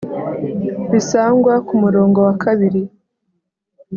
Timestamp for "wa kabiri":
2.27-2.81